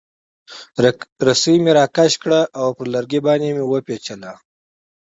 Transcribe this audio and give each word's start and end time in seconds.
رسۍ 1.25 1.55
مې 1.63 1.71
راکش 1.79 2.13
کړه 2.23 2.41
او 2.59 2.67
پر 2.77 2.87
لرګي 2.93 3.19
باندې 3.25 3.49
مې 3.55 3.61
را 3.65 3.69
وپیچله. 3.71 4.31